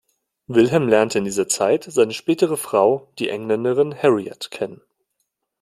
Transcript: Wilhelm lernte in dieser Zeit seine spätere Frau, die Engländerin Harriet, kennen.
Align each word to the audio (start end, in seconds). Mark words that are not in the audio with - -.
Wilhelm 0.47 0.87
lernte 0.87 1.19
in 1.19 1.25
dieser 1.25 1.47
Zeit 1.47 1.83
seine 1.83 2.13
spätere 2.13 2.57
Frau, 2.57 3.11
die 3.19 3.29
Engländerin 3.29 3.93
Harriet, 3.95 4.49
kennen. 4.49 4.81